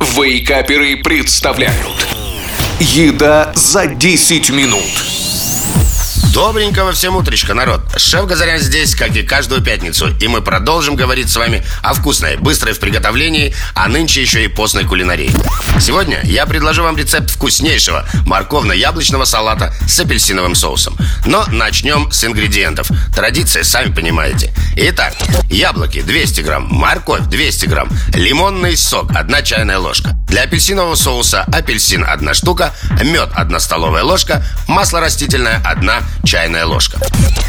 Вейкаперы 0.00 0.96
представляют 1.02 2.06
Еда 2.78 3.52
за 3.54 3.86
10 3.86 4.50
минут 4.50 5.08
Добренького 6.32 6.92
всем 6.92 7.16
утречка, 7.16 7.52
народ. 7.52 7.80
Шеф 7.96 8.26
Газарян 8.26 8.60
здесь, 8.60 8.94
как 8.94 9.16
и 9.16 9.24
каждую 9.24 9.60
пятницу. 9.60 10.14
И 10.20 10.28
мы 10.28 10.40
продолжим 10.40 10.94
говорить 10.94 11.30
с 11.30 11.36
вами 11.36 11.64
о 11.82 11.94
вкусной, 11.94 12.36
быстрой 12.36 12.74
в 12.74 12.78
приготовлении, 12.78 13.52
а 13.74 13.88
нынче 13.88 14.22
еще 14.22 14.44
и 14.44 14.48
постной 14.48 14.84
кулинарии. 14.84 15.32
Сегодня 15.80 16.20
я 16.22 16.46
предложу 16.46 16.84
вам 16.84 16.96
рецепт 16.96 17.30
вкуснейшего 17.30 18.06
морковно-яблочного 18.24 19.24
салата 19.24 19.74
с 19.88 19.98
апельсиновым 19.98 20.54
соусом. 20.54 20.96
Но 21.26 21.44
начнем 21.50 22.12
с 22.12 22.22
ингредиентов. 22.22 22.88
Традиция, 23.12 23.64
сами 23.64 23.92
понимаете. 23.92 24.52
Итак, 24.80 25.12
яблоки 25.50 26.02
200 26.02 26.42
грамм, 26.42 26.68
морковь 26.70 27.22
200 27.22 27.66
грамм, 27.66 27.88
лимонный 28.14 28.76
сок 28.76 29.10
1 29.12 29.44
чайная 29.44 29.78
ложка. 29.78 30.10
Для 30.28 30.42
апельсинового 30.42 30.94
соуса 30.94 31.42
апельсин 31.52 32.04
1 32.04 32.34
штука, 32.34 32.72
мед 33.02 33.30
1 33.34 33.58
столовая 33.58 34.04
ложка, 34.04 34.44
масло 34.68 35.00
растительное 35.00 35.60
1 35.64 35.90
чайная 36.24 36.64
ложка. 36.64 37.00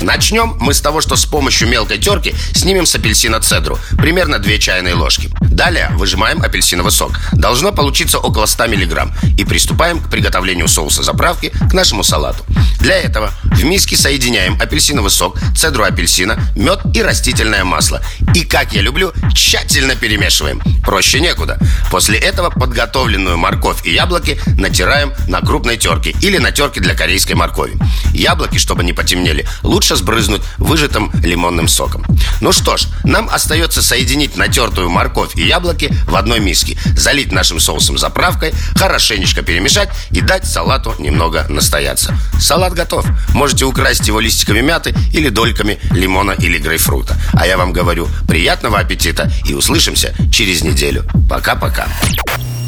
Начнем 0.01 0.57
мы 0.59 0.73
с 0.73 0.81
того, 0.81 1.01
что 1.01 1.15
с 1.15 1.25
помощью 1.25 1.67
мелкой 1.67 1.99
терки 1.99 2.34
снимем 2.55 2.87
с 2.87 2.95
апельсина 2.95 3.39
цедру, 3.39 3.77
примерно 3.99 4.39
2 4.39 4.57
чайные 4.57 4.95
ложки. 4.95 5.29
Далее 5.59 5.90
выжимаем 5.95 6.41
апельсиновый 6.41 6.94
сок. 6.94 7.20
Должно 7.34 7.73
получиться 7.73 8.18
около 8.18 8.45
100 8.45 8.68
мг. 8.68 9.13
И 9.38 9.44
приступаем 9.44 9.99
к 9.99 10.09
приготовлению 10.09 10.70
соуса 10.70 11.04
заправки 11.04 11.52
к 11.70 11.73
нашему 11.73 12.02
салату. 12.02 12.45
Для 12.80 12.95
этого 12.95 13.34
в 13.44 13.62
миске 13.66 13.98
соединяем 13.98 14.58
апельсиновый 14.62 15.12
сок, 15.12 15.38
цедру 15.58 15.84
апельсина, 15.84 16.40
мед 16.55 16.80
и 16.94 17.02
растительное 17.02 17.66
масло. 17.66 18.02
И, 18.34 18.45
как 18.45 18.72
я 18.72 18.82
люблю, 18.82 19.12
тщательно 19.34 19.98
перемешиваем. 19.98 20.62
Проще 20.82 21.20
некуда. 21.20 21.60
После 21.91 22.18
этого 22.18 22.52
подготовленную 22.52 23.38
морковь 23.38 23.85
и 23.85 23.94
яблоки 23.94 24.40
натираем 24.57 25.12
на 25.27 25.41
крупной 25.41 25.76
терке 25.76 26.16
или 26.21 26.38
на 26.38 26.54
терке 26.54 26.79
для 26.79 26.96
корейской 26.96 27.34
моркови. 27.34 27.77
Яблоки, 28.13 28.57
чтобы 28.57 28.84
не 28.84 28.93
потемнели, 28.93 29.48
лучше 29.63 29.96
сбрызнуть 29.96 30.41
выжатым 30.57 31.12
лимонным 31.24 31.68
соком. 31.68 32.05
Ну 32.41 32.51
что 32.51 32.77
ж, 32.77 32.88
нам 33.04 33.29
остается 33.29 33.82
соединить 33.82 34.38
натертую 34.38 34.90
морковь 34.90 35.35
и 35.35 35.48
яблоки 35.48 35.93
в 36.07 36.16
одной 36.16 36.40
миске, 36.40 36.77
залить 36.96 37.32
нашим 37.32 37.60
соусом 37.60 37.98
заправкой, 37.98 38.54
хорошенечко 38.76 39.41
перемешать 39.41 39.90
и 40.12 40.21
дать 40.21 40.46
салату 40.46 40.93
немного 40.99 41.46
настояться. 41.49 42.18
Салат 42.40 42.74
готов. 42.74 43.05
Можете 43.34 43.66
украсить 43.66 44.07
его 44.07 44.20
листиками 44.20 44.62
мяты 44.62 44.96
или 45.13 45.29
дольками 45.29 45.79
лимона 45.91 46.32
или 46.32 46.57
грейпфрута. 46.57 47.18
А 47.34 47.46
я 47.48 47.57
вам 47.57 47.73
говорю, 47.73 48.07
приятного 48.27 48.79
аппетита 48.79 49.32
и 49.46 49.54
услышимся 49.54 50.13
через 50.32 50.63
неделю. 50.63 51.05
Пока-пока. 51.29 51.88